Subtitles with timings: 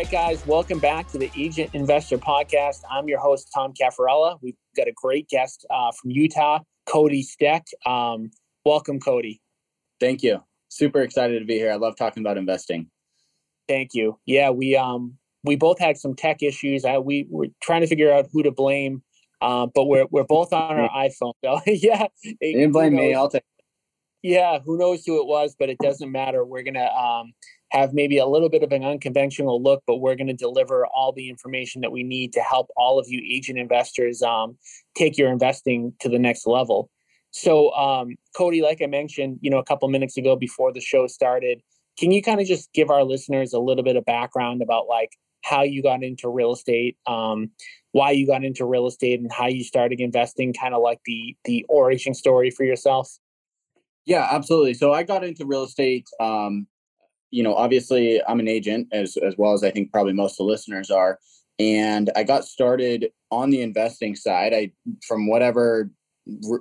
[0.00, 2.78] Right, guys, welcome back to the Agent Investor Podcast.
[2.90, 4.38] I'm your host, Tom Caffarella.
[4.40, 7.66] We've got a great guest uh, from Utah, Cody Steck.
[7.84, 8.30] Um,
[8.64, 9.42] welcome, Cody.
[10.00, 10.42] Thank you.
[10.70, 11.70] Super excited to be here.
[11.70, 12.88] I love talking about investing.
[13.68, 14.18] Thank you.
[14.24, 16.86] Yeah, we um we both had some tech issues.
[16.86, 19.02] I, we were trying to figure out who to blame,
[19.42, 21.34] uh, but we're we're both on our iPhone.
[21.44, 23.12] So yeah, you didn't blame me.
[23.12, 23.42] I'll take.
[23.42, 23.64] It.
[24.30, 26.42] Yeah, who knows who it was, but it doesn't matter.
[26.42, 27.34] We're gonna um,
[27.70, 31.28] have maybe a little bit of an unconventional look, but we're gonna deliver all the
[31.28, 34.56] information that we need to help all of you agent investors um,
[34.96, 36.90] take your investing to the next level.
[37.30, 41.06] So, um, Cody, like I mentioned, you know, a couple minutes ago before the show
[41.06, 41.62] started,
[41.98, 45.10] can you kind of just give our listeners a little bit of background about like
[45.42, 47.50] how you got into real estate, um,
[47.92, 50.52] why you got into real estate, and how you started investing?
[50.52, 53.10] Kind of like the the origin story for yourself.
[54.06, 54.74] Yeah, absolutely.
[54.74, 56.08] So I got into real estate.
[56.18, 56.66] Um,
[57.30, 60.38] you know, obviously, I'm an agent as as well as I think probably most of
[60.38, 61.18] the listeners are.
[61.58, 64.54] And I got started on the investing side.
[64.54, 64.72] I,
[65.06, 65.90] from whatever,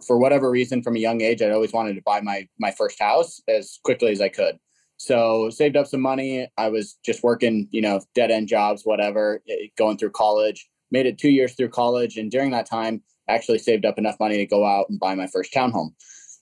[0.06, 3.00] for whatever reason, from a young age, I always wanted to buy my my first
[3.00, 4.58] house as quickly as I could.
[4.98, 6.48] So saved up some money.
[6.58, 10.70] I was just working, you know, dead end jobs, whatever, eh, going through college.
[10.92, 14.38] Made it two years through college, and during that time, actually saved up enough money
[14.38, 15.92] to go out and buy my first townhome,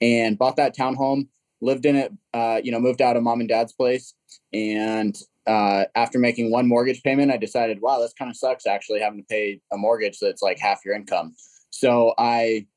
[0.02, 1.28] and bought that townhome.
[1.62, 4.14] Lived in it, uh, you know, moved out of mom and dad's place,
[4.54, 9.00] and uh, after making one mortgage payment, I decided, wow, this kind of sucks actually
[9.00, 11.36] having to pay a mortgage that's like half your income.
[11.70, 12.68] So I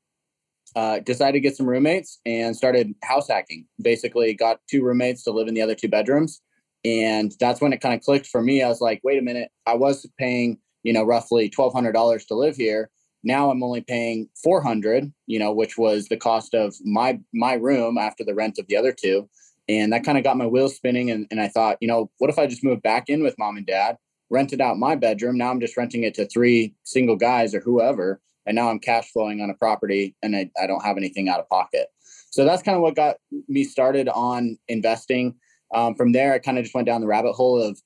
[0.75, 3.65] uh, decided to get some roommates and started house hacking.
[3.81, 6.41] Basically, got two roommates to live in the other two bedrooms,
[6.85, 8.63] and that's when it kind of clicked for me.
[8.63, 12.25] I was like, wait a minute, I was paying you know roughly twelve hundred dollars
[12.25, 12.89] to live here.
[13.23, 17.53] Now I'm only paying four hundred, you know, which was the cost of my my
[17.53, 19.29] room after the rent of the other two,
[19.69, 21.11] and that kind of got my wheels spinning.
[21.11, 23.57] And, and I thought, you know, what if I just moved back in with mom
[23.57, 23.97] and dad,
[24.29, 25.37] rented out my bedroom?
[25.37, 29.11] Now I'm just renting it to three single guys or whoever and now I'm cash
[29.11, 31.87] flowing on a property and I, I don't have anything out of pocket.
[32.31, 33.17] So that's kind of what got
[33.47, 35.35] me started on investing.
[35.73, 37.79] Um, from there, I kind of just went down the rabbit hole of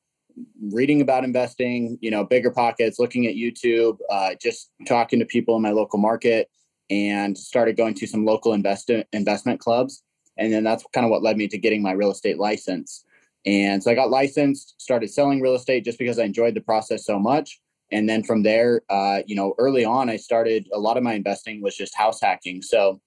[0.72, 5.62] reading about investing, you know, BiggerPockets, looking at YouTube, uh, just talking to people in
[5.62, 6.50] my local market,
[6.90, 10.03] and started going to some local invest- investment clubs.
[10.38, 13.06] And then that's kind of what led me to getting my real estate license.
[13.46, 17.06] And so I got licensed, started selling real estate just because I enjoyed the process
[17.06, 17.59] so much.
[17.91, 21.13] And then from there uh, you know early on i started a lot of my
[21.13, 22.62] investing was just house hacking.
[22.62, 23.00] So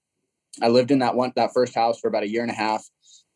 [0.63, 2.85] i lived in that one that first house for about a year and a half.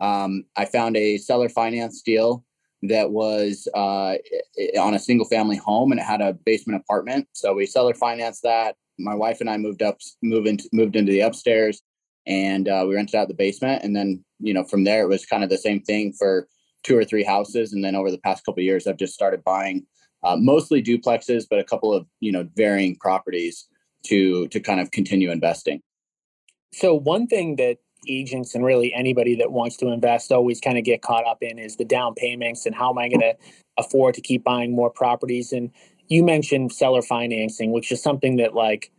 [0.00, 2.44] Um, i found a seller finance deal
[2.84, 4.14] that was uh,
[4.80, 7.28] on a single family home and it had a basement apartment.
[7.32, 8.76] So we seller financed that.
[8.98, 11.82] My wife and i moved up moved into, moved into the upstairs
[12.26, 15.26] and uh, we rented out the basement and then you know from there it was
[15.26, 16.48] kind of the same thing for
[16.82, 19.42] two or three houses and then over the past couple of years i've just started
[19.44, 19.86] buying
[20.22, 23.66] uh, mostly duplexes, but a couple of you know varying properties
[24.04, 25.82] to to kind of continue investing.
[26.72, 27.78] So one thing that
[28.08, 31.58] agents and really anybody that wants to invest always kind of get caught up in
[31.58, 33.36] is the down payments and how am I going to
[33.78, 35.52] afford to keep buying more properties.
[35.52, 35.70] And
[36.08, 38.90] you mentioned seller financing, which is something that like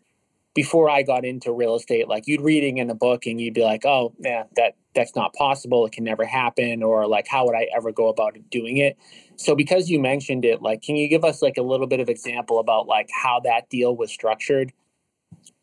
[0.54, 3.64] before I got into real estate, like you'd reading in a book and you'd be
[3.64, 5.86] like, oh, yeah, that that's not possible.
[5.86, 6.84] It can never happen.
[6.84, 8.98] Or like, how would I ever go about doing it?
[9.36, 12.10] So because you mentioned it, like, can you give us like a little bit of
[12.10, 14.72] example about like how that deal was structured?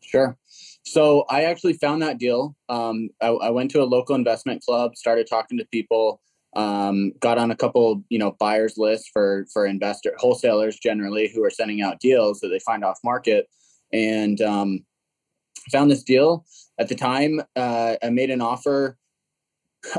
[0.01, 0.37] Sure.
[0.83, 2.55] So I actually found that deal.
[2.67, 6.21] Um, I, I, went to a local investment club, started talking to people,
[6.55, 11.43] um, got on a couple, you know, buyers lists for for investor wholesalers generally who
[11.45, 13.47] are sending out deals that they find off market
[13.93, 14.85] and um,
[15.71, 16.45] found this deal
[16.79, 17.41] at the time.
[17.55, 18.97] Uh, I made an offer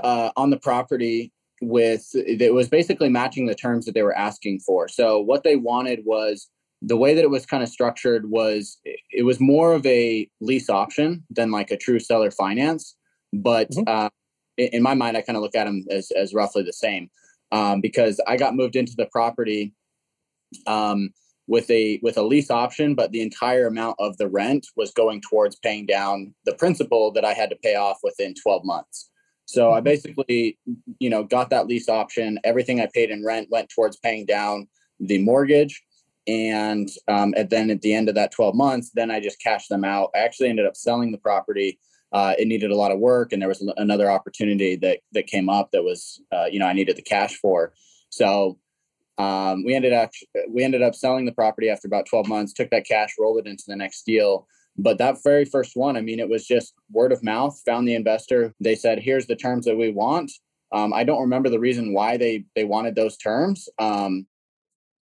[0.03, 4.61] uh, on the property with it was basically matching the terms that they were asking
[4.61, 4.89] for.
[4.89, 6.49] So what they wanted was
[6.83, 10.69] the way that it was kind of structured was it was more of a lease
[10.69, 12.97] option than like a true seller finance.
[13.33, 13.85] But mm-hmm.
[13.87, 14.09] uh,
[14.59, 17.09] in my mind, I kind of look at them as as roughly the same
[17.53, 19.73] um, because I got moved into the property.
[20.67, 21.11] Um,
[21.47, 25.21] with a with a lease option but the entire amount of the rent was going
[25.21, 29.11] towards paying down the principal that i had to pay off within 12 months
[29.45, 29.85] so i mm-hmm.
[29.85, 30.59] basically
[30.99, 34.69] you know got that lease option everything i paid in rent went towards paying down
[35.01, 35.83] the mortgage
[36.29, 39.69] And, um, and then at the end of that 12 months, then I just cashed
[39.69, 40.11] them out.
[40.15, 41.81] I actually ended up selling the property.
[42.13, 45.49] Uh, it needed a lot of work, and there was another opportunity that that came
[45.49, 47.73] up that was, uh, you know, I needed the cash for.
[48.11, 48.59] So
[49.23, 50.11] um, we ended up
[50.49, 52.53] we ended up selling the property after about 12 months.
[52.53, 54.49] Took that cash, rolled it into the next deal.
[54.77, 57.61] But that very first one, I mean, it was just word of mouth.
[57.67, 58.55] Found the investor.
[58.59, 60.33] They said, "Here's the terms that we want."
[60.73, 64.27] Um, I don't remember the reason why they they wanted those terms, um,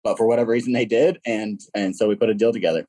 [0.03, 2.87] but for whatever reason they did, and and so we put a deal together.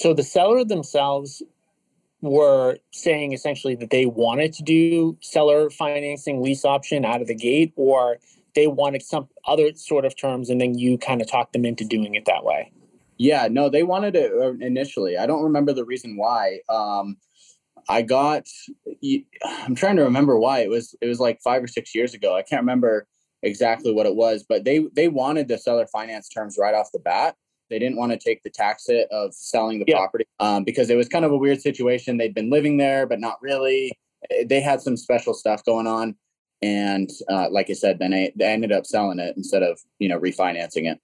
[0.00, 1.42] So the seller themselves
[2.20, 7.34] were saying essentially that they wanted to do seller financing lease option out of the
[7.34, 8.18] gate, or
[8.54, 11.84] they wanted some other sort of terms, and then you kind of talked them into
[11.84, 12.72] doing it that way.
[13.18, 15.18] Yeah, no, they wanted it uh, initially.
[15.18, 16.60] I don't remember the reason why.
[16.68, 17.16] Um,
[17.88, 18.46] I got.
[19.44, 20.94] I'm trying to remember why it was.
[21.00, 22.36] It was like five or six years ago.
[22.36, 23.06] I can't remember
[23.42, 26.98] exactly what it was, but they they wanted the seller finance terms right off the
[26.98, 27.36] bat.
[27.68, 29.96] They didn't want to take the tax hit of selling the yeah.
[29.96, 32.16] property um, because it was kind of a weird situation.
[32.16, 33.92] They'd been living there, but not really.
[34.44, 36.16] They had some special stuff going on,
[36.62, 40.08] and uh, like I said, then they, they ended up selling it instead of you
[40.08, 40.98] know refinancing it.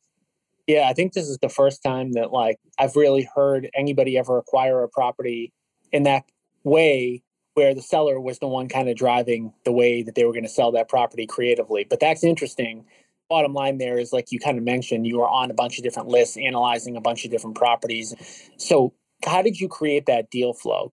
[0.67, 4.39] Yeah, I think this is the first time that like I've really heard anybody ever
[4.39, 5.53] acquire a property
[5.93, 6.25] in that
[6.65, 7.23] way
[7.55, 10.43] where the seller was the one kind of driving the way that they were going
[10.43, 11.87] to sell that property creatively.
[11.89, 12.85] But that's interesting.
[13.31, 15.85] Bottom line there is like you kind of mentioned, you were on a bunch of
[15.85, 18.15] different lists, analyzing a bunch of different properties.
[18.59, 18.93] So,
[19.25, 20.93] how did you create that deal flow?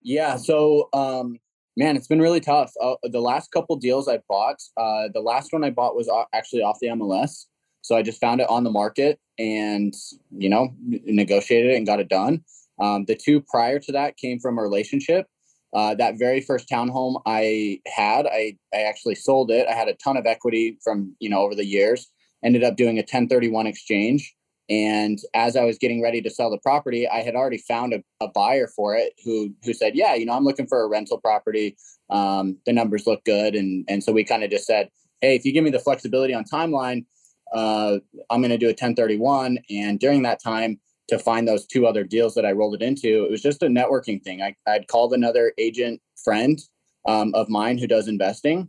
[0.00, 1.38] Yeah, so um,
[1.76, 2.72] man, it's been really tough.
[2.80, 6.62] Uh, the last couple deals I bought, uh, the last one I bought was actually
[6.62, 7.46] off the MLS.
[7.82, 9.92] So I just found it on the market and
[10.30, 12.44] you know negotiated it and got it done.
[12.80, 15.26] Um, the two prior to that came from a relationship.
[15.74, 19.66] Uh, that very first townhome I had, I, I actually sold it.
[19.66, 22.10] I had a ton of equity from, you know, over the years,
[22.44, 24.34] ended up doing a 1031 exchange.
[24.70, 28.02] And as I was getting ready to sell the property, I had already found a,
[28.20, 31.18] a buyer for it who, who said, yeah, you know, I'm looking for a rental
[31.18, 31.76] property.
[32.10, 33.54] Um, the numbers look good.
[33.54, 34.88] And, and so we kind of just said,
[35.20, 37.04] Hey, if you give me the flexibility on timeline,
[37.52, 37.98] uh,
[38.30, 39.58] I'm going to do a 1031.
[39.70, 43.24] And during that time, to find those two other deals that I rolled it into.
[43.24, 44.40] It was just a networking thing.
[44.42, 46.58] I, I'd called another agent friend
[47.06, 48.68] um, of mine who does investing,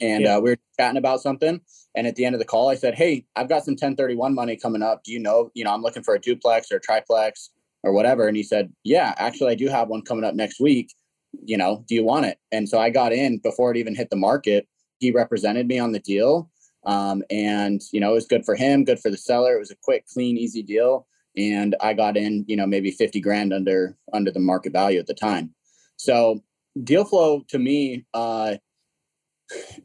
[0.00, 0.36] and yeah.
[0.36, 1.60] uh, we were chatting about something.
[1.94, 4.56] And at the end of the call, I said, "Hey, I've got some 1031 money
[4.56, 5.04] coming up.
[5.04, 5.50] Do you know?
[5.54, 7.50] You know, I'm looking for a duplex or a triplex
[7.82, 10.94] or whatever." And he said, "Yeah, actually, I do have one coming up next week.
[11.44, 14.10] You know, do you want it?" And so I got in before it even hit
[14.10, 14.68] the market.
[14.98, 16.50] He represented me on the deal.
[16.84, 19.56] Um, and you know, it was good for him, good for the seller.
[19.56, 21.06] It was a quick, clean, easy deal
[21.36, 25.06] and I got in, you know, maybe 50 grand under under the market value at
[25.06, 25.54] the time.
[25.96, 26.42] So
[26.82, 28.56] deal flow to me, uh,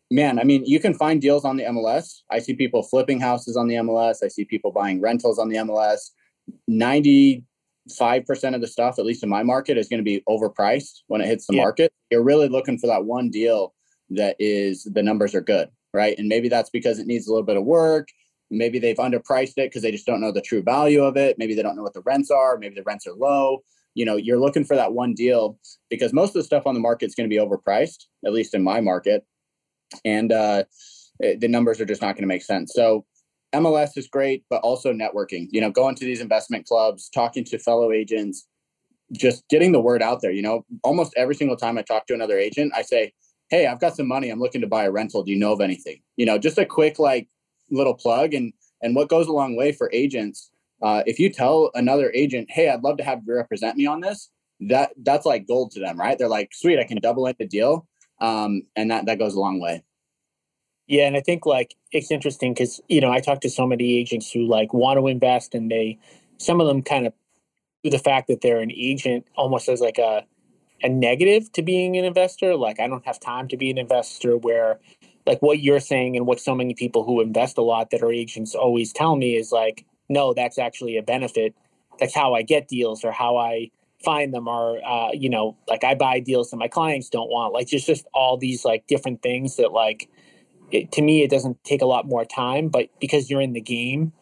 [0.10, 2.22] man, I mean, you can find deals on the MLS.
[2.32, 4.24] I see people flipping houses on the MLS.
[4.24, 6.12] I see people buying rentals on the MLS.
[6.70, 7.44] 95%
[8.56, 11.28] of the stuff, at least in my market, is going to be overpriced when it
[11.28, 11.64] hits the yeah.
[11.64, 11.94] market.
[12.10, 13.74] You're really looking for that one deal
[14.10, 16.18] that is the numbers are good, right?
[16.18, 18.08] And maybe that's because it needs a little bit of work
[18.52, 21.56] maybe they've underpriced it because they just don't know the true value of it maybe
[21.56, 23.64] they don't know what the rents are maybe the rents are low
[23.96, 25.58] you know you're looking for that one deal
[25.90, 28.54] because most of the stuff on the market is going to be overpriced at least
[28.54, 29.26] in my market
[30.06, 30.64] and uh,
[31.20, 32.74] the numbers are just not going to make sense.
[32.74, 33.06] So
[33.54, 37.58] mls is great but also networking you know going to these investment clubs talking to
[37.58, 38.48] fellow agents
[39.12, 40.66] just getting the word out there you know?
[40.84, 43.14] Almost every single time i talk to another agent i say
[43.50, 45.62] hey i've got some money i'm looking to buy a rental do you know of
[45.62, 46.02] anything?
[46.16, 47.28] You know just a quick like
[47.70, 51.70] little plug and and what goes a long way for agents uh, if you tell
[51.76, 54.30] another agent hey i'd love to have you represent me on this
[54.62, 56.18] that that's like gold to them right?
[56.18, 57.88] They're like sweet i can double in the deal
[58.22, 59.84] um, and that that goes a long way.
[60.88, 63.98] Yeah and i think like it's interesting because you know i talk to so many
[63.98, 65.98] agents who like want to invest and they
[66.38, 67.14] some of them kind of
[67.84, 70.26] the fact that they're an agent almost as like a
[70.84, 72.56] a negative to being an investor.
[72.56, 74.80] Like i don't have time to be an investor where
[75.26, 78.12] like what you're saying and what so many people who invest a lot that are
[78.12, 81.56] agents always tell me is like no that's actually a benefit.
[82.00, 83.70] That's how i get deals or how i
[84.04, 87.54] find them or uh, you know like i buy deals that my clients don't want.
[87.54, 90.10] Like just just all these like different things that like
[90.72, 93.62] it, to me it doesn't take a lot more time but because you're in the
[93.62, 94.14] game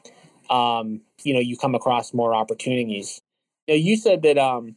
[0.50, 3.22] um you know you come across more opportunities.
[3.68, 4.76] Now you said that um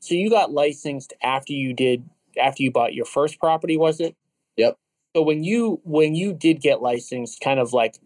[0.00, 2.08] so you got licensed after you did
[2.40, 4.16] after you bought your first property was it?
[4.56, 4.76] Yep.
[5.16, 7.96] So when you when you did get licensed, kind of like,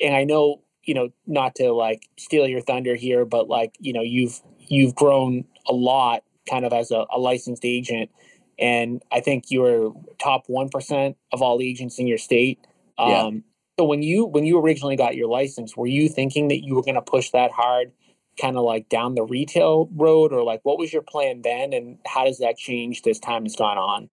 [0.00, 3.92] and I know you know not to like steal your thunder here, but like you
[3.92, 8.10] know you've you've grown a lot kind of as a, a licensed agent,
[8.58, 12.58] and I think you were top one percent of all agents in your state.
[12.98, 13.22] Yeah.
[13.22, 13.44] Um,
[13.78, 16.82] So when you when you originally got your license, were you thinking that you were
[16.82, 17.92] going to push that hard,
[18.38, 21.98] kind of like down the retail road, or like what was your plan then, and
[22.06, 24.10] how does that change as time has gone on?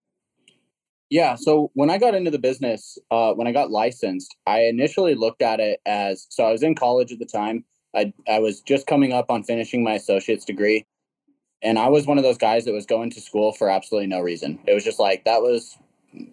[1.09, 1.35] Yeah.
[1.35, 5.41] So when I got into the business, uh, when I got licensed, I initially looked
[5.41, 7.65] at it as so I was in college at the time.
[7.93, 10.85] I I was just coming up on finishing my associate's degree,
[11.61, 14.19] and I was one of those guys that was going to school for absolutely no
[14.19, 14.59] reason.
[14.67, 15.77] It was just like that was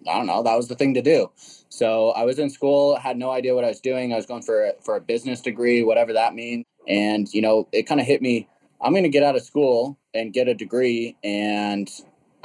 [0.07, 1.29] I don't know, that was the thing to do.
[1.69, 4.13] So I was in school, had no idea what I was doing.
[4.13, 6.65] I was going for for a business degree, whatever that means.
[6.87, 8.47] And you know, it kind of hit me.
[8.81, 11.89] I'm going to get out of school and get a degree, and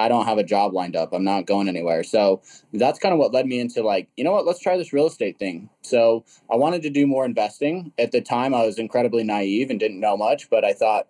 [0.01, 1.13] I don't have a job lined up.
[1.13, 2.03] I'm not going anywhere.
[2.03, 2.41] So
[2.73, 5.07] that's kind of what led me into like, you know what, let's try this real
[5.07, 5.69] estate thing.
[5.83, 7.93] So I wanted to do more investing.
[7.99, 11.07] At the time, I was incredibly naive and didn't know much, but I thought,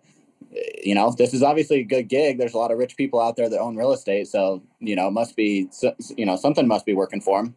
[0.83, 2.37] you know, this is obviously a good gig.
[2.37, 4.27] There's a lot of rich people out there that own real estate.
[4.27, 5.69] So, you know, must be,
[6.17, 7.55] you know, something must be working for them.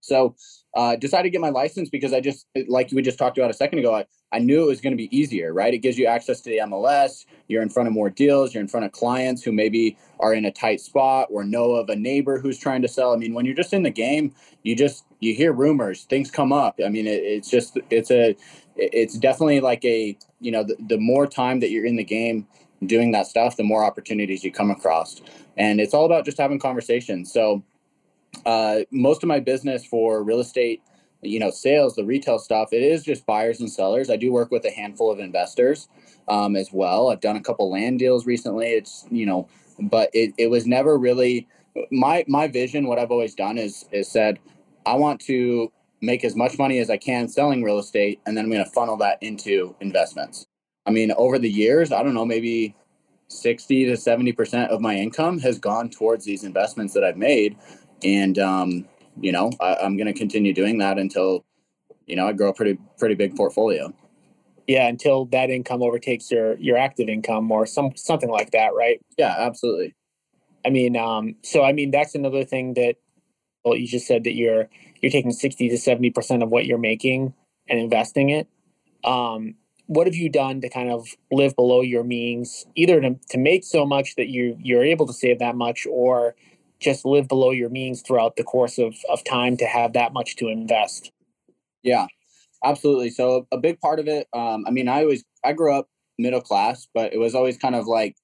[0.00, 0.34] So
[0.74, 3.54] uh, decided to get my license because I just, like we just talked about a
[3.54, 5.72] second ago, I, I knew it was going to be easier, right?
[5.72, 7.26] It gives you access to the MLS.
[7.46, 8.52] You're in front of more deals.
[8.52, 11.88] You're in front of clients who maybe are in a tight spot or know of
[11.88, 13.12] a neighbor who's trying to sell.
[13.12, 14.34] I mean, when you're just in the game,
[14.64, 16.78] you just you hear rumors, things come up.
[16.84, 18.36] I mean, it, it's just it's a
[18.76, 22.46] it's definitely like a you know the, the more time that you're in the game
[22.84, 25.22] doing that stuff, the more opportunities you come across,
[25.56, 27.32] and it's all about just having conversations.
[27.32, 27.62] So
[28.44, 30.82] uh, most of my business for real estate
[31.22, 34.50] you know sales the retail stuff it is just buyers and sellers i do work
[34.50, 35.88] with a handful of investors
[36.28, 39.48] um, as well i've done a couple land deals recently it's you know
[39.78, 41.46] but it, it was never really
[41.90, 44.38] my my vision what i've always done is is said
[44.86, 45.70] i want to
[46.00, 48.70] make as much money as i can selling real estate and then i'm going to
[48.70, 50.46] funnel that into investments
[50.86, 52.74] i mean over the years i don't know maybe
[53.28, 57.56] 60 to 70 percent of my income has gone towards these investments that i've made
[58.04, 58.86] and um,
[59.20, 61.44] you know, I, I'm going to continue doing that until,
[62.06, 63.92] you know, I grow a pretty pretty big portfolio.
[64.66, 69.00] Yeah, until that income overtakes your your active income or some something like that, right?
[69.18, 69.94] Yeah, absolutely.
[70.64, 72.96] I mean, um, so I mean that's another thing that
[73.64, 74.68] you just said that you're
[75.00, 77.34] you're taking sixty to seventy percent of what you're making
[77.68, 78.48] and investing it.
[79.04, 79.54] Um,
[79.86, 83.64] what have you done to kind of live below your means, either to, to make
[83.64, 86.34] so much that you you're able to save that much, or
[86.80, 90.34] just live below your means throughout the course of, of time to have that much
[90.36, 91.12] to invest.
[91.84, 92.06] Yeah,
[92.64, 93.10] absolutely.
[93.10, 95.88] So a big part of it, um, I mean, I always, I grew up
[96.18, 98.16] middle class, but it was always kind of like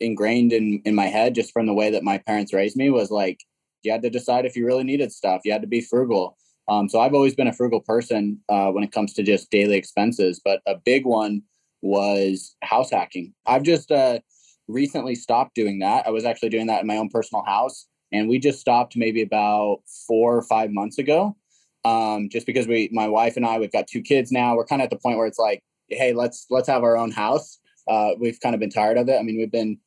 [0.00, 3.10] ingrained in, in my head just from the way that my parents raised me was
[3.10, 3.40] like,
[3.84, 5.42] you had to decide if you really needed stuff.
[5.44, 6.36] You had to be frugal.
[6.68, 9.76] Um, so I've always been a frugal person uh, when it comes to just daily
[9.76, 11.42] expenses, but a big one
[11.82, 13.34] was house hacking.
[13.46, 14.20] I've just uh,
[14.66, 16.06] recently stopped doing that.
[16.06, 19.22] I was actually doing that in my own personal house and we just stopped maybe
[19.22, 21.36] about four or five months ago
[21.84, 24.80] um, just because we my wife and i we've got two kids now we're kind
[24.80, 28.10] of at the point where it's like hey let's let's have our own house uh,
[28.18, 29.78] we've kind of been tired of it i mean we've been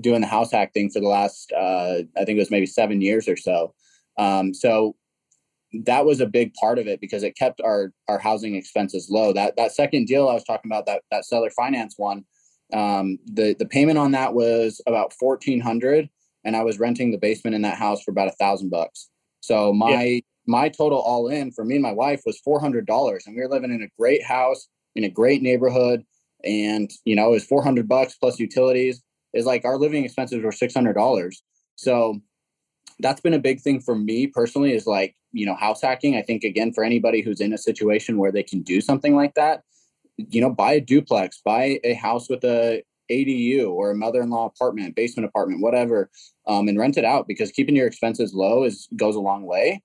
[0.00, 3.00] doing the house hack thing for the last uh, i think it was maybe seven
[3.00, 3.74] years or so
[4.16, 4.94] um, so
[5.84, 9.32] that was a big part of it because it kept our our housing expenses low
[9.32, 12.24] that that second deal i was talking about that that seller finance one
[12.72, 16.08] um, the the payment on that was about 1400
[16.44, 19.08] and I was renting the basement in that house for about a thousand bucks.
[19.40, 20.20] So my yeah.
[20.46, 23.42] my total all in for me and my wife was four hundred dollars, and we
[23.42, 26.04] were living in a great house in a great neighborhood,
[26.44, 29.02] and you know it was four hundred bucks plus utilities.
[29.34, 31.42] Is like our living expenses were six hundred dollars.
[31.76, 32.20] So
[33.00, 34.72] that's been a big thing for me personally.
[34.72, 36.16] Is like you know house hacking.
[36.16, 39.34] I think again for anybody who's in a situation where they can do something like
[39.34, 39.62] that,
[40.16, 44.96] you know, buy a duplex, buy a house with a ADU or a mother-in-law apartment,
[44.96, 46.10] basement apartment, whatever,
[46.46, 49.82] um, and rent it out because keeping your expenses low is goes a long way.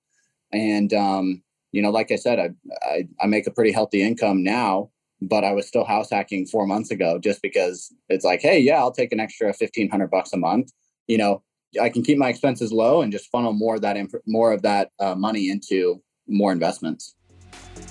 [0.52, 1.42] And um,
[1.72, 2.50] you know, like I said, I,
[2.82, 4.90] I I make a pretty healthy income now,
[5.20, 8.78] but I was still house hacking four months ago just because it's like, hey, yeah,
[8.78, 10.72] I'll take an extra fifteen hundred bucks a month.
[11.06, 11.42] You know,
[11.80, 14.62] I can keep my expenses low and just funnel more of that inf- more of
[14.62, 17.14] that uh, money into more investments.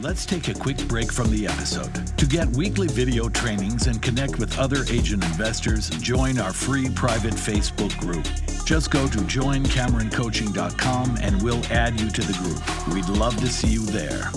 [0.01, 2.17] Let's take a quick break from the episode.
[2.17, 7.33] To get weekly video trainings and connect with other agent investors, join our free private
[7.33, 8.25] Facebook group.
[8.65, 12.95] Just go to joincameroncoaching.com and we'll add you to the group.
[12.95, 14.31] We'd love to see you there.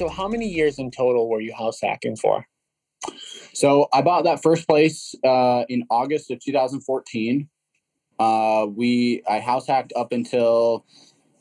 [0.00, 2.46] So, how many years in total were you house hacking for?
[3.52, 7.46] So, I bought that first place uh, in August of 2014.
[8.18, 10.86] Uh, we I house hacked up until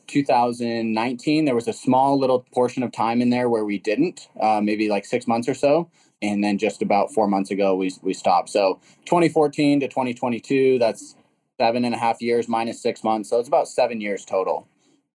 [0.08, 4.60] 2019, there was a small little portion of time in there where we didn't, uh,
[4.62, 5.89] maybe like six months or so.
[6.22, 8.50] And then just about four months ago, we, we stopped.
[8.50, 11.16] So 2014 to 2022, that's
[11.58, 13.30] seven and a half years minus six months.
[13.30, 14.68] So it's about seven years total.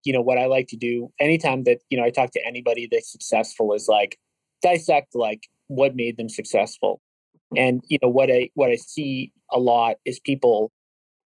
[0.05, 2.87] You know, what I like to do anytime that, you know, I talk to anybody
[2.89, 4.17] that's successful is like
[4.61, 7.01] dissect like what made them successful.
[7.57, 10.71] And, you know, what I what I see a lot is people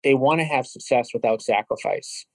[0.04, 2.26] they want to have success without sacrifice.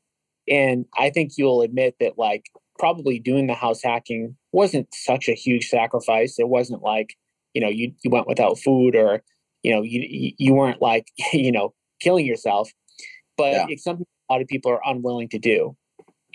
[0.49, 2.47] And I think you'll admit that like
[2.79, 6.39] probably doing the house hacking wasn't such a huge sacrifice.
[6.39, 7.17] It wasn't like,
[7.55, 9.23] you know, you, you went without food or,
[9.63, 12.71] you know, you, you weren't like, you know, killing yourself,
[13.39, 13.67] but yeah.
[13.69, 15.77] it's something a lot of people are unwilling to do.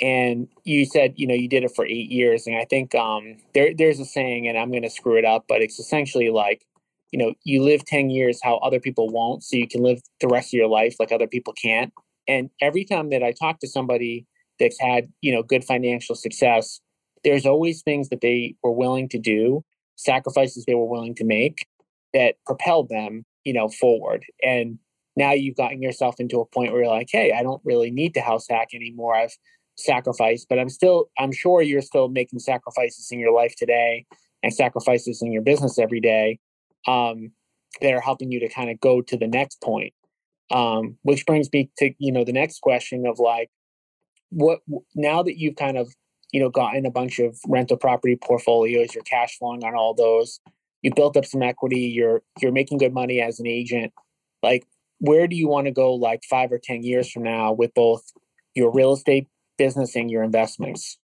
[0.02, 2.48] And you said, you know, you did it for eight years.
[2.48, 5.46] And I think um, there, there's a saying, and I'm going to screw it up,
[5.48, 6.66] but it's essentially like,
[7.12, 9.44] you know, you live 10 years how other people won't.
[9.44, 11.92] So you can live the rest of your life like other people can't.
[12.28, 14.26] And every time that I talk to somebody
[14.60, 16.80] that's had, you know, good financial success,
[17.24, 19.64] there's always things that they were willing to do,
[19.96, 21.68] sacrifices they were willing to make
[22.14, 24.24] that propelled them, you know, forward.
[24.44, 24.80] And
[25.16, 28.14] now you've gotten yourself into a point where you're like, hey, I don't really need
[28.14, 29.16] to house hack anymore.
[29.16, 29.36] I've
[29.80, 34.06] sacrificed, but I'm still, I'm sure you're still making sacrifices in your life today
[34.44, 36.40] and sacrifices in your business every day
[36.88, 37.32] um,
[37.82, 39.94] that are helping you to kind of go to the next point.
[40.52, 43.52] Um, which brings me to you know the next question of like,
[44.32, 44.62] what
[44.96, 45.94] now that you've kind of
[46.32, 50.40] you know gotten a bunch of rental property portfolios, you're cash flowing on all those,
[50.82, 53.94] you built up some equity, you're you're making good money as an agent.
[54.42, 54.66] Like,
[54.98, 58.02] where do you want to go like five or ten years from now with both
[58.56, 59.28] your real estate
[59.60, 60.98] business and your investments?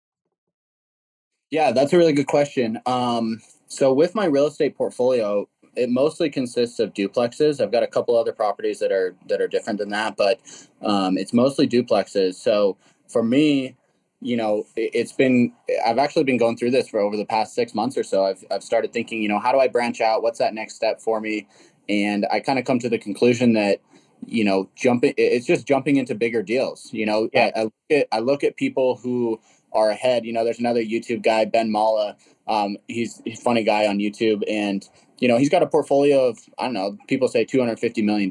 [1.52, 2.80] Yeah, that's a really good question.
[2.86, 7.62] Um, so with my real estate portfolio, it mostly consists of duplexes.
[7.62, 10.40] I've got a couple other properties that are that are different than that, but
[10.82, 12.36] um, it's mostly duplexes.
[12.36, 13.76] So for me,
[14.22, 15.52] you know, it, has been
[15.86, 18.26] I've actually been going through this for over the past six months or so.
[18.26, 20.24] I've I've started thinking, you know, how do I branch out?
[20.24, 21.48] What's that next step for me?
[21.90, 23.82] And I kind of come to the conclusion that
[24.28, 27.52] you know jumping it's just jumping into bigger deals you know yeah.
[27.56, 29.40] I, I, look at, I look at people who
[29.72, 32.16] are ahead you know there's another youtube guy ben Mallah.
[32.48, 34.88] um, he's, a funny guy on youtube and
[35.24, 38.30] you know, he's got a portfolio of, I don't know, people say $250 million.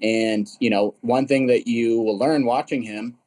[0.00, 3.18] And, you know, one thing that you will learn watching him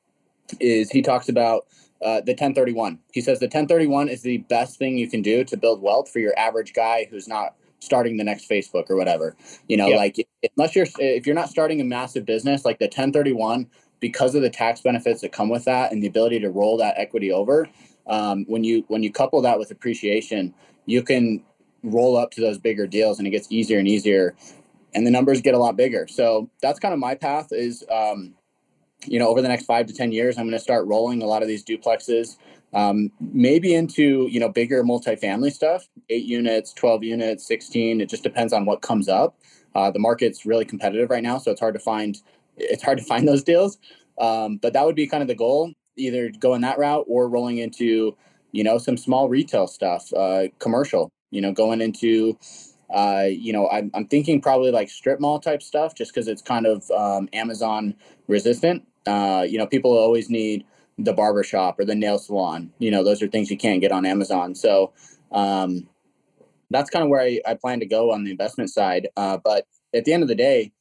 [0.60, 1.68] is he talks about
[2.02, 2.98] uh, the 1031.
[3.12, 6.18] He says the 1031 is the best thing you can do to build wealth for
[6.18, 9.36] your average guy who's not starting the next Facebook or whatever.
[9.68, 9.98] You know, yep.
[9.98, 13.68] like unless you're, if you're not starting a massive business, like the 1031,
[14.00, 16.96] because of the tax benefits that come with that and the ability to roll that
[16.98, 17.68] equity over,
[18.08, 20.54] um, when you when you couple that with appreciation,
[20.86, 21.44] you can
[21.84, 24.36] roll up to those bigger deals and it gets easier and easier
[24.94, 26.08] and the numbers get a lot bigger.
[26.08, 28.34] So that's kind of my path is, um,
[29.06, 31.26] you know, over the next five to 10 years, I'm going to start rolling a
[31.26, 32.38] lot of these duplexes,
[32.74, 38.02] um, maybe into, you know, bigger multifamily stuff, eight units, 12 units, 16.
[38.02, 39.38] It just depends on what comes up.
[39.76, 41.38] Uh, the market's really competitive right now.
[41.38, 42.18] So it's hard to find,
[42.58, 43.78] it's hard to find those deals.
[44.20, 47.58] Um, but that would be kind of the goal, either going that route or rolling
[47.58, 48.16] into,
[48.52, 52.38] you know, some small retail stuff, uh, commercial, you know, going into,
[52.94, 56.42] uh, you know, I'm, I'm thinking probably like strip mall type stuff just because it's
[56.42, 57.96] kind of um, Amazon
[58.28, 58.86] resistant.
[59.08, 60.66] Uh, you know, people always need
[60.98, 62.72] the barber shop or the nail salon.
[62.80, 64.56] You know, those are things you can't get on Amazon.
[64.56, 64.94] So
[65.32, 65.88] um,
[66.70, 69.10] that's kind of where I, I plan to go on the investment side.
[69.16, 70.72] Uh, but at the end of the day,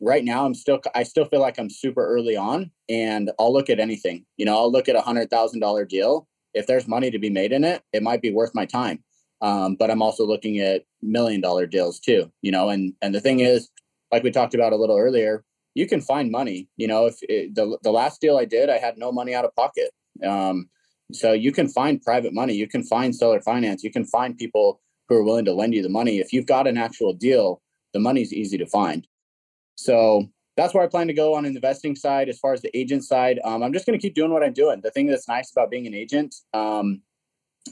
[0.00, 3.70] right now I'm still I still feel like I'm super early on, and I'll look
[3.70, 4.24] at anything.
[4.36, 6.28] You know, I'll look at a hundred thousand dollar deal.
[6.54, 9.02] If there's money to be made in it, it might be worth my time.
[9.40, 13.20] Um, but I'm also looking at million dollar deals too, you know, and, and the
[13.20, 13.70] thing is,
[14.12, 17.54] like we talked about a little earlier, you can find money, you know, if it,
[17.54, 19.90] the, the last deal I did, I had no money out of pocket.
[20.24, 20.68] Um,
[21.12, 24.80] so you can find private money, you can find seller finance, you can find people
[25.08, 26.18] who are willing to lend you the money.
[26.18, 29.06] If you've got an actual deal, the money's easy to find.
[29.76, 32.28] So that's where I plan to go on an investing side.
[32.28, 34.52] As far as the agent side, um, I'm just going to keep doing what I'm
[34.52, 34.80] doing.
[34.82, 37.02] The thing that's nice about being an agent, um,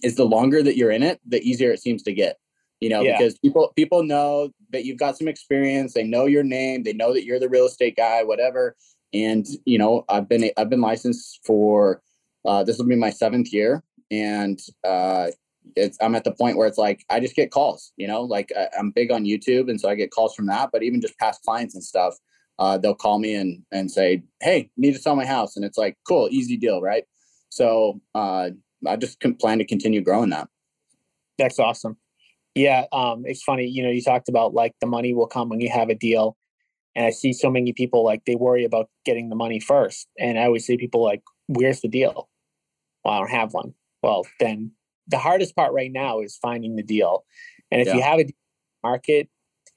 [0.03, 2.39] is the longer that you're in it, the easier it seems to get.
[2.81, 3.19] You know, yeah.
[3.19, 7.13] because people people know that you've got some experience, they know your name, they know
[7.13, 8.77] that you're the real estate guy, whatever.
[9.13, 12.03] And you know, I've been I've been licensed for
[12.45, 15.29] uh, this will be my seventh year, and uh,
[16.01, 17.93] I'm at the point where it's like I just get calls.
[17.97, 20.71] You know, like I, am big on YouTube, and so I get calls from that.
[20.73, 22.17] But even just past clients and stuff,
[22.59, 25.79] uh, they'll call me and and say, "Hey, need to sell my house," and it's
[25.79, 27.05] like, "Cool, easy deal, right?"
[27.49, 28.51] So uh,
[28.87, 30.49] I just plan to continue growing that.
[31.39, 31.97] That's awesome.
[32.59, 33.67] Yeah, um, it's funny.
[33.67, 36.37] You know, you talked about like the money will come when you have a deal,
[36.95, 40.39] and I see so many people like they worry about getting the money first, and
[40.39, 42.29] I always say people like, "Where's the deal?"
[43.05, 43.75] Well, I don't have one.
[44.03, 44.73] Well, then
[45.07, 47.25] the hardest part right now is finding the deal,
[47.71, 47.95] and if yeah.
[47.95, 48.27] you have a
[48.83, 49.29] market,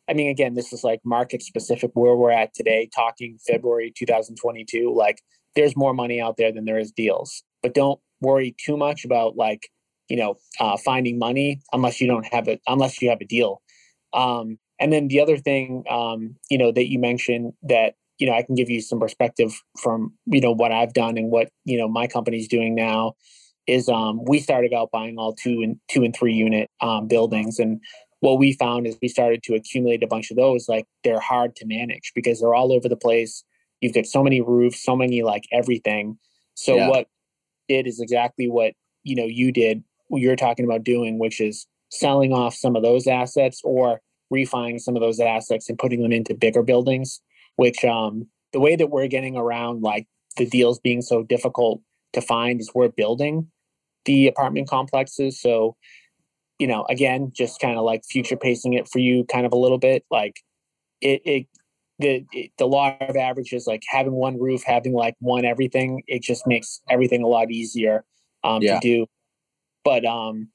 [0.09, 4.93] I mean, again, this is like market specific where we're at today, talking February 2022.
[4.93, 5.21] Like,
[5.55, 9.35] there's more money out there than there is deals but don't worry too much about
[9.35, 9.69] like
[10.11, 13.61] you know uh, finding money unless you don't have it unless you have a deal.
[14.13, 18.33] Um, and then the other thing um, you know that you mentioned that you know
[18.33, 21.75] i can give you some perspective from you know what i've done and what you
[21.75, 23.15] know my company's doing now
[23.67, 27.59] is um, we started out buying all two and two and three unit um, buildings.
[27.59, 27.79] And
[28.19, 31.55] what we found is we started to accumulate a bunch of those like they're hard
[31.57, 33.43] to manage because they're all over the place.
[33.79, 36.17] You've got so many roofs so many like everything.
[36.55, 36.89] So yeah.
[36.89, 37.07] what
[37.67, 41.67] did is exactly what you know you did what you're talking about doing which is
[41.89, 46.11] selling off some of those assets or refining some of those assets and putting them
[46.11, 47.21] into bigger buildings
[47.55, 51.81] which um the way that we're getting around like the deals being so difficult
[52.13, 53.47] to find is we're building
[54.05, 55.75] the apartment complexes so
[56.61, 59.57] you know, again, just kind of like future pacing it for you kind of a
[59.57, 60.05] little bit.
[60.11, 60.41] Like
[61.01, 61.47] it, it
[61.97, 66.21] the it, the law of averages, like having one roof, having like one everything, it
[66.21, 68.05] just makes everything a lot easier
[68.43, 68.75] um, yeah.
[68.75, 69.07] to do.
[69.83, 70.49] But um,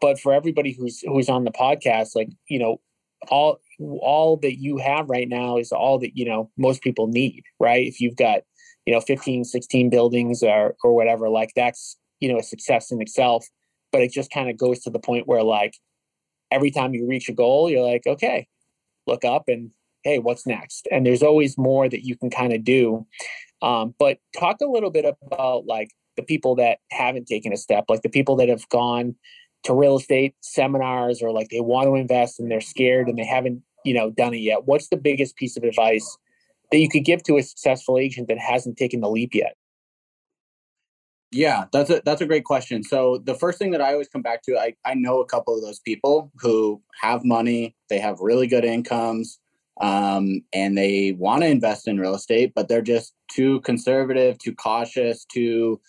[0.00, 2.80] but for everybody who's who's on the podcast, like you know,
[3.28, 7.44] all all that you have right now is all that you know most people need,
[7.60, 7.86] right?
[7.86, 8.42] If you've got
[8.86, 13.00] you know 15, 16 buildings or or whatever, like that's you know a success in
[13.00, 13.46] itself
[13.92, 15.74] but it just kind of goes to the point where like
[16.50, 18.46] every time you reach a goal you're like okay
[19.06, 19.70] look up and
[20.04, 23.06] hey what's next and there's always more that you can kind of do
[23.60, 27.84] um, but talk a little bit about like the people that haven't taken a step
[27.88, 29.14] like the people that have gone
[29.62, 33.24] to real estate seminars or like they want to invest and they're scared and they
[33.24, 36.18] haven't you know done it yet what's the biggest piece of advice
[36.70, 39.56] that you could give to a successful agent that hasn't taken the leap yet
[41.30, 42.82] yeah, that's a that's a great question.
[42.82, 45.54] So the first thing that I always come back to, I I know a couple
[45.54, 49.38] of those people who have money, they have really good incomes,
[49.80, 54.54] um, and they want to invest in real estate, but they're just too conservative, too
[54.54, 55.80] cautious, too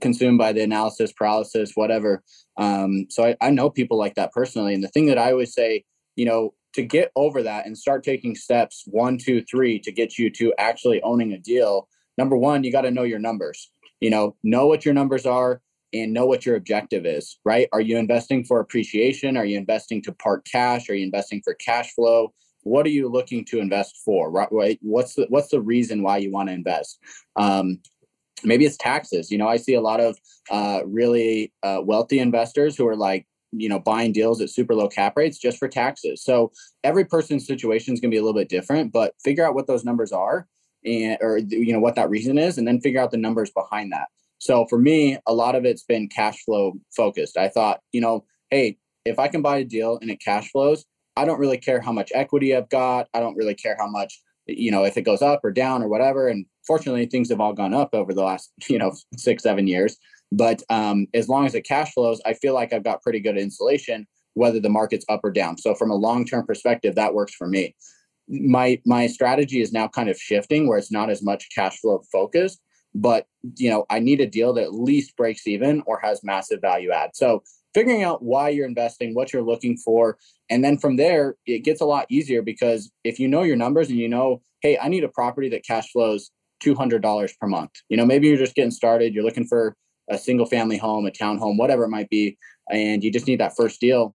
[0.00, 2.22] consumed by the analysis paralysis, whatever.
[2.56, 5.54] Um, so I, I know people like that personally, and the thing that I always
[5.54, 5.84] say,
[6.16, 10.18] you know, to get over that and start taking steps one, two, three to get
[10.18, 11.88] you to actually owning a deal.
[12.18, 13.70] Number one, you got to know your numbers.
[14.00, 15.62] You know know what your numbers are
[15.94, 17.68] and know what your objective is right?
[17.72, 19.36] Are you investing for appreciation?
[19.36, 20.90] Are you investing to park cash?
[20.90, 22.34] Are you investing for cash flow?
[22.62, 24.78] What are you looking to invest for right?
[24.82, 26.98] What's the what's the reason why you want to invest?
[27.36, 27.78] Um,
[28.44, 29.30] maybe it's taxes.
[29.30, 30.16] You know i see a lot of
[30.50, 34.88] uh, really uh, wealthy investors who are like you know buying deals at super low
[34.88, 36.22] cap rates just for taxes.
[36.22, 36.52] So
[36.84, 39.66] every person's situation is going to be a little bit different but figure out what
[39.66, 40.46] those numbers are
[40.84, 43.92] and or you know what that reason is and then figure out the numbers behind
[43.92, 44.08] that.
[44.38, 47.36] So for me a lot of it's been cash flow focused.
[47.36, 50.84] I thought you know hey if i can buy a deal and it cash flows
[51.16, 53.08] i don't really care how much equity i've got.
[53.14, 55.88] I don't really care how much you know if it goes up or down or
[55.88, 59.66] whatever and fortunately things have all gone up over the last you know six seven
[59.66, 59.96] years.
[60.32, 63.38] But um, as long as it cash flows i feel like i've got pretty good
[63.38, 64.06] insulation
[64.36, 65.56] whether the market's up or down.
[65.56, 67.74] So from a long term perspective that works for me.
[68.28, 72.02] My my strategy is now kind of shifting where it's not as much cash flow
[72.12, 72.60] focused
[72.94, 76.60] but you know i need a deal that at least breaks even or has massive
[76.60, 77.10] value add.
[77.14, 77.42] So
[77.76, 80.16] figuring out why you're investing what you're looking for
[80.48, 83.90] and then from there it gets a lot easier because if you know your numbers
[83.90, 86.30] and you know hey i need a property that cash flows
[86.64, 89.76] $200 per month you know maybe you're just getting started you're looking for
[90.08, 92.38] a single family home a townhome whatever it might be
[92.70, 94.14] and you just need that first deal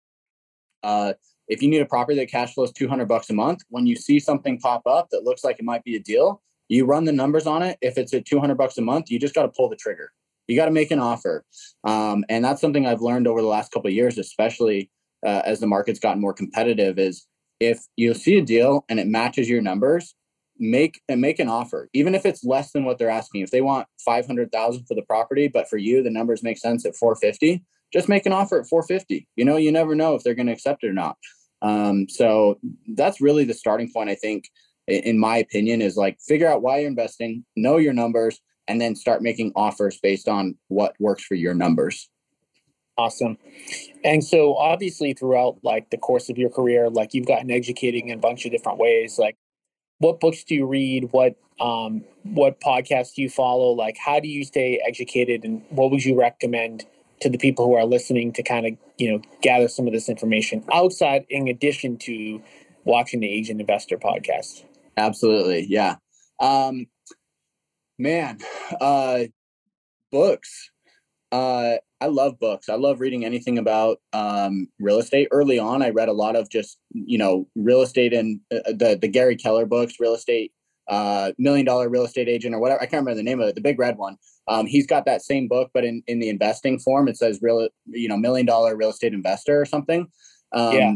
[0.82, 1.12] uh,
[1.50, 4.20] if you need a property that cash flows 200 bucks a month, when you see
[4.20, 7.44] something pop up that looks like it might be a deal, you run the numbers
[7.44, 7.76] on it.
[7.82, 10.12] If it's at 200 bucks a month, you just got to pull the trigger.
[10.48, 11.44] You got to make an offer.
[11.84, 14.90] Um, and that's something I've learned over the last couple of years, especially
[15.24, 17.26] uh, as the market's gotten more competitive is
[17.60, 20.14] if you see a deal and it matches your numbers,
[20.58, 23.42] make and make an offer, even if it's less than what they're asking.
[23.42, 26.96] If they want 500,000 for the property, but for you, the numbers make sense at
[26.96, 29.26] 450, just make an offer at 450.
[29.36, 31.16] You know, you never know if they're going to accept it or not.
[31.62, 32.58] Um, so
[32.94, 34.48] that's really the starting point, I think,
[34.86, 38.94] in my opinion, is like figure out why you're investing, know your numbers, and then
[38.94, 42.08] start making offers based on what works for your numbers.
[42.96, 43.36] Awesome.
[44.04, 48.18] And so obviously throughout like the course of your career, like you've gotten educating in
[48.18, 49.18] a bunch of different ways.
[49.18, 49.36] Like
[49.98, 51.08] what books do you read?
[51.10, 53.72] What um what podcasts do you follow?
[53.72, 56.84] Like how do you stay educated and what would you recommend
[57.22, 60.08] to the people who are listening to kind of you know gather some of this
[60.08, 62.40] information outside in addition to
[62.84, 64.64] watching the Agent investor podcast
[64.96, 65.96] absolutely yeah
[66.40, 66.86] um
[68.00, 68.38] man
[68.80, 69.24] uh
[70.10, 70.70] books
[71.32, 75.90] uh i love books i love reading anything about um real estate early on i
[75.90, 79.66] read a lot of just you know real estate and uh, the the gary keller
[79.66, 80.52] books real estate
[80.88, 82.82] uh, Million Dollar Real Estate Agent or whatever.
[82.82, 84.16] I can't remember the name of it, the big red one.
[84.48, 87.68] Um, he's got that same book, but in, in the investing form, it says real,
[87.86, 90.08] you know, Million Dollar Real Estate Investor or something.
[90.52, 90.94] Um, yeah.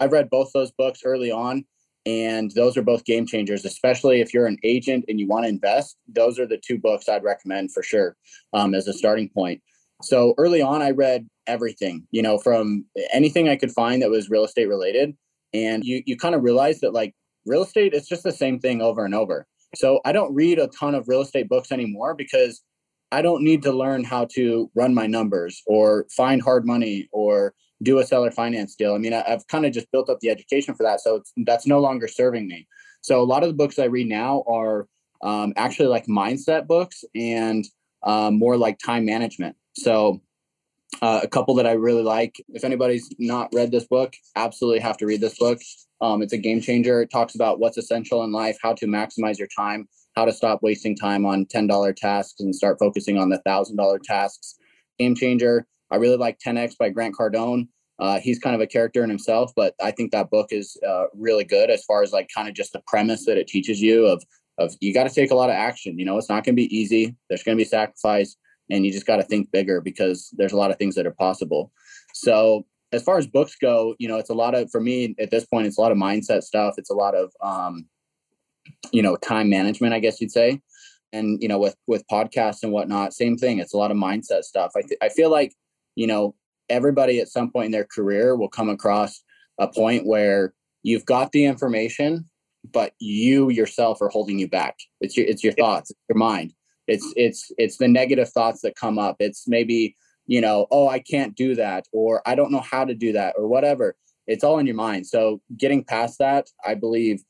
[0.00, 1.64] I've read both those books early on,
[2.06, 5.48] and those are both game changers, especially if you're an agent and you want to
[5.48, 5.96] invest.
[6.06, 8.16] Those are the two books I'd recommend for sure
[8.52, 9.60] um, as a starting point.
[10.02, 14.30] So early on, I read everything, you know, from anything I could find that was
[14.30, 15.16] real estate related.
[15.52, 17.14] And you, you kind of realize that like
[17.44, 19.46] real estate, it's just the same thing over and over.
[19.74, 22.62] So I don't read a ton of real estate books anymore because
[23.10, 27.54] I don't need to learn how to run my numbers or find hard money or
[27.82, 28.94] do a seller finance deal.
[28.94, 31.00] I mean, I, have kind of just built up the education for that.
[31.00, 32.66] So that's no longer serving me.
[33.02, 34.88] So a lot of the books I read now are
[35.22, 37.64] um, actually like mindset books and
[38.02, 39.56] um, more like time management.
[39.74, 40.20] So
[41.02, 42.36] uh, a couple that I really like.
[42.48, 45.60] If anybody's not read this book, absolutely have to read this book.
[46.00, 47.02] Um, it's a game changer.
[47.02, 50.62] It talks about what's essential in life, how to maximize your time, how to stop
[50.62, 54.56] wasting time on $10 tasks and start focusing on the $1,000 tasks.
[54.98, 55.66] Game changer.
[55.90, 57.68] I really like 10X by Grant Cardone.
[57.98, 61.04] Uh, he's kind of a character in himself, but I think that book is uh,
[61.14, 64.06] really good as far as like kind of just the premise that it teaches you
[64.06, 64.22] of
[64.58, 65.98] of you got to take a lot of action.
[65.98, 67.14] You know, it's not going to be easy.
[67.28, 68.36] There's going to be sacrifice,
[68.70, 71.12] and you just got to think bigger because there's a lot of things that are
[71.12, 71.72] possible.
[72.12, 75.30] So as far as books go, you know, it's a lot of for me at
[75.30, 76.74] this point, it's a lot of mindset stuff.
[76.78, 77.86] It's a lot of um,
[78.92, 80.60] you know, time management, I guess you'd say.
[81.12, 83.58] And you know, with with podcasts and whatnot, same thing.
[83.58, 84.72] It's a lot of mindset stuff.
[84.76, 85.54] I th- I feel like
[85.96, 86.34] you know
[86.68, 89.22] everybody at some point in their career will come across
[89.58, 92.24] a point where you've got the information
[92.72, 94.76] but you yourself are holding you back.
[95.00, 96.52] It's your it's your thoughts it's your mind.
[96.86, 99.16] It's it's it's the negative thoughts that come up.
[99.20, 102.94] It's maybe you know oh i can't do that or i don't know how to
[102.94, 103.96] do that or whatever.
[104.26, 105.06] It's all in your mind.
[105.06, 107.22] So getting past that i believe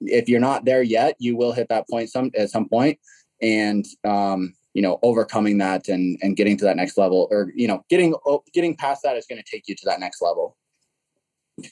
[0.00, 2.98] if you're not there yet you will hit that point some at some point.
[3.40, 7.68] And um you know overcoming that and and getting to that next level or you
[7.68, 8.14] know getting
[8.52, 10.56] getting past that is going to take you to that next level.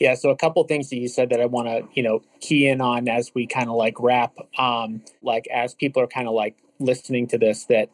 [0.00, 2.68] Yeah so a couple things that you said that i want to you know key
[2.68, 6.34] in on as we kind of like wrap um like as people are kind of
[6.34, 7.88] like listening to this that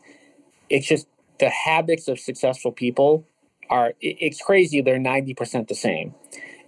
[0.68, 1.06] it's just
[1.38, 3.24] the habits of successful people
[3.70, 6.14] are it's crazy they're 90% the same.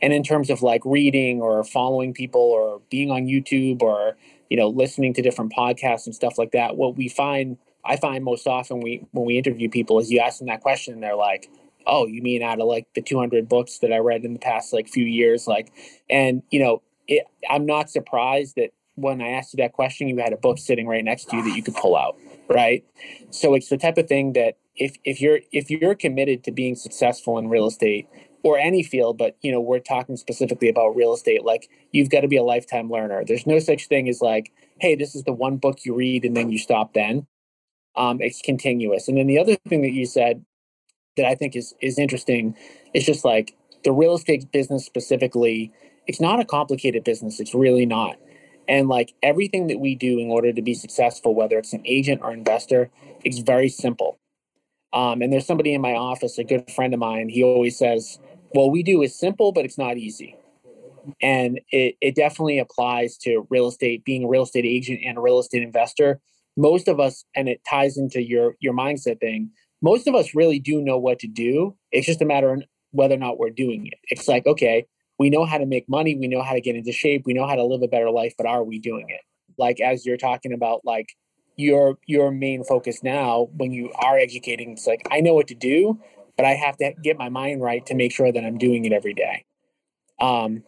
[0.00, 4.16] And in terms of like reading or following people or being on youtube or
[4.48, 8.22] you know listening to different podcasts and stuff like that what we find I find
[8.22, 11.16] most often we when we interview people is you ask them that question and they're
[11.16, 11.50] like,
[11.86, 14.74] "Oh, you mean out of like the 200 books that I read in the past
[14.74, 15.72] like few years?" Like,
[16.10, 20.18] and you know, it, I'm not surprised that when I asked you that question, you
[20.18, 22.16] had a book sitting right next to you that you could pull out,
[22.48, 22.84] right?
[23.30, 26.74] So it's the type of thing that if if you're if you're committed to being
[26.74, 28.06] successful in real estate
[28.42, 32.20] or any field, but you know, we're talking specifically about real estate, like you've got
[32.20, 33.24] to be a lifetime learner.
[33.24, 36.36] There's no such thing as like, hey, this is the one book you read and
[36.36, 37.26] then you stop then
[37.98, 39.08] um, it's continuous.
[39.08, 40.44] And then the other thing that you said
[41.16, 42.56] that I think is is interesting
[42.94, 45.72] is just like the real estate business specifically.
[46.06, 47.38] It's not a complicated business.
[47.38, 48.16] It's really not.
[48.66, 52.22] And like everything that we do in order to be successful, whether it's an agent
[52.22, 52.90] or investor,
[53.24, 54.18] it's very simple.
[54.92, 57.28] Um, and there's somebody in my office, a good friend of mine.
[57.28, 58.18] He always says,
[58.52, 60.36] "What we do is simple, but it's not easy."
[61.20, 65.20] And it, it definitely applies to real estate, being a real estate agent and a
[65.20, 66.20] real estate investor
[66.58, 70.58] most of us and it ties into your your mindset thing most of us really
[70.58, 71.76] do know what to do.
[71.92, 73.98] It's just a matter of whether or not we're doing it.
[74.10, 74.86] It's like okay
[75.18, 77.46] we know how to make money we know how to get into shape we know
[77.46, 79.20] how to live a better life but are we doing it?
[79.56, 81.08] Like as you're talking about like
[81.56, 85.56] your your main focus now when you are educating it's like i know what to
[85.56, 86.00] do
[86.36, 88.92] but i have to get my mind right to make sure that i'm doing it
[88.92, 89.44] every day.
[90.20, 90.62] Um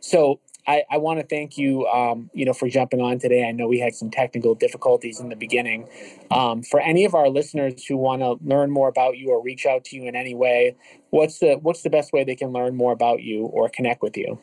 [0.00, 3.46] so I, I want to thank you, um, you know, for jumping on today.
[3.46, 5.88] I know we had some technical difficulties in the beginning.
[6.30, 9.66] Um, for any of our listeners who want to learn more about you or reach
[9.66, 10.76] out to you in any way,
[11.10, 14.16] what's the what's the best way they can learn more about you or connect with
[14.16, 14.38] you?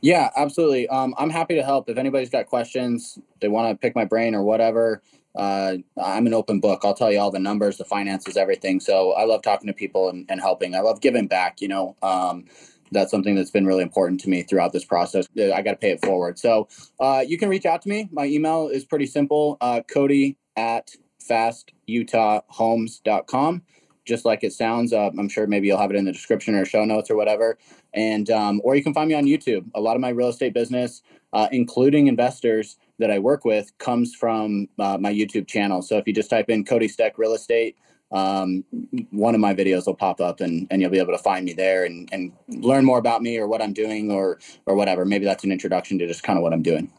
[0.00, 0.88] Yeah, absolutely.
[0.88, 1.88] Um, I'm happy to help.
[1.88, 5.02] If anybody's got questions, they want to pick my brain or whatever,
[5.34, 6.80] uh, I'm an open book.
[6.84, 8.80] I'll tell you all the numbers, the finances, everything.
[8.80, 10.74] So I love talking to people and, and helping.
[10.74, 11.60] I love giving back.
[11.60, 12.46] You know, um,
[12.90, 15.26] that's something that's been really important to me throughout this process.
[15.38, 16.38] I got to pay it forward.
[16.38, 18.08] So uh, you can reach out to me.
[18.12, 20.90] My email is pretty simple uh, Cody at
[21.28, 23.62] fastutahhomes.com.
[24.06, 26.64] Just like it sounds, uh, I'm sure maybe you'll have it in the description or
[26.64, 27.58] show notes or whatever.
[27.94, 29.70] And um, or you can find me on YouTube.
[29.74, 34.14] A lot of my real estate business, uh, including investors that I work with, comes
[34.14, 35.82] from uh, my YouTube channel.
[35.82, 37.76] So if you just type in Cody Steck Real Estate,
[38.12, 38.64] um,
[39.10, 41.52] one of my videos will pop up and, and you'll be able to find me
[41.52, 45.04] there and, and learn more about me or what I'm doing or or whatever.
[45.04, 46.90] Maybe that's an introduction to just kind of what I'm doing.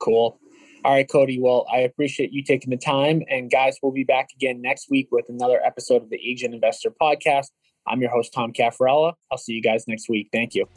[0.00, 0.38] Cool.
[0.84, 1.40] All right, Cody.
[1.40, 3.22] Well, I appreciate you taking the time.
[3.28, 6.92] And guys, we'll be back again next week with another episode of the Agent Investor
[7.00, 7.48] Podcast.
[7.88, 9.14] I'm your host, Tom Caffarella.
[9.30, 10.28] I'll see you guys next week.
[10.32, 10.68] Thank you.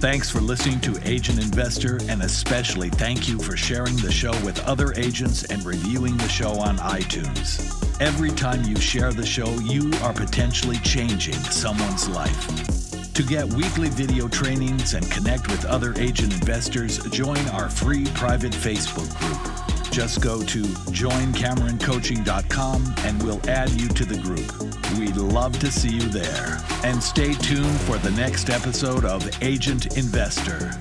[0.00, 4.58] Thanks for listening to Agent Investor, and especially thank you for sharing the show with
[4.64, 8.00] other agents and reviewing the show on iTunes.
[8.00, 13.12] Every time you share the show, you are potentially changing someone's life.
[13.12, 18.52] To get weekly video trainings and connect with other agent investors, join our free private
[18.52, 19.69] Facebook group.
[19.90, 24.52] Just go to joincameroncoaching.com and we'll add you to the group.
[24.98, 26.58] We'd love to see you there.
[26.84, 30.72] And stay tuned for the next episode of Agent Investor.